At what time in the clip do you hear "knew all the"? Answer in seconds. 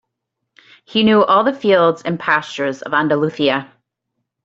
1.03-1.53